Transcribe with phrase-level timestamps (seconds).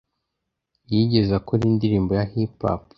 [0.91, 2.81] yigeze akora indirimbo ya Hip Hop